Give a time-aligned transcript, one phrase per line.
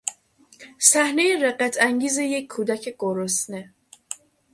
[0.79, 3.73] صحنهی رقت انگیز یک کودک گرسنه